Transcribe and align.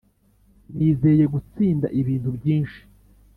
nizeye 0.75 1.25
gutsinda 1.33 1.87
ibintu 2.01 2.29
byinshi 2.37 2.81